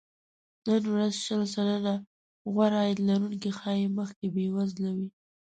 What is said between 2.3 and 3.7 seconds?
غوره عاید لرونکي